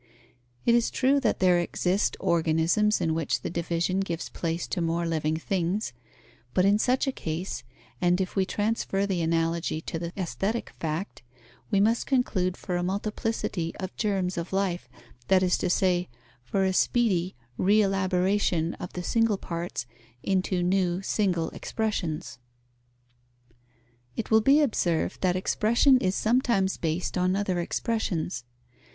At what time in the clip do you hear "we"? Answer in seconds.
8.35-8.43, 11.69-11.79